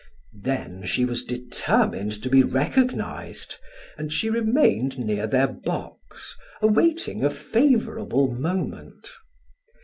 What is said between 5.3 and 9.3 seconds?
box, awaiting a favorable moment.